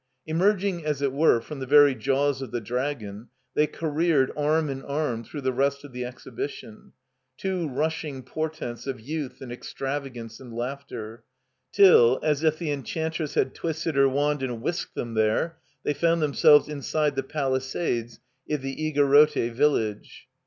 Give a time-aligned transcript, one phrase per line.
[0.25, 4.81] Emerging as it were from the very jaws of the Dragon, they careered arm in
[4.81, 6.93] arm through the rest of the Exhibition,
[7.37, 11.23] two rushing portents of youth and extravagance and laughter;
[11.71, 16.19] till, as if the Enchantress had twisted her wand and whisked them there, they fotmd
[16.19, 20.27] themselves inside the palisades of the Igorrote Village.